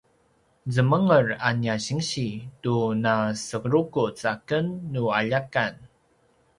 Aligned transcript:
zemenger 0.75 1.27
a 1.47 1.49
nia 1.59 1.75
sinsi 1.85 2.27
tu 2.61 2.75
naserukuz 3.03 4.19
aken 4.33 4.65
nu 4.91 5.03
aljakan 5.17 5.73